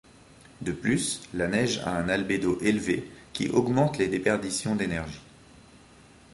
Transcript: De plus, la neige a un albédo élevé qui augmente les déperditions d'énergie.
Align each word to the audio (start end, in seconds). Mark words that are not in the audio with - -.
De 0.61 0.71
plus, 0.71 1.21
la 1.35 1.47
neige 1.47 1.77
a 1.85 1.95
un 1.95 2.09
albédo 2.09 2.57
élevé 2.61 3.07
qui 3.33 3.49
augmente 3.49 3.99
les 3.99 4.07
déperditions 4.07 4.75
d'énergie. 4.75 5.21